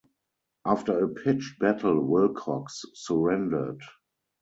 [0.65, 3.83] After a pitched battle, Wilcox surrendered.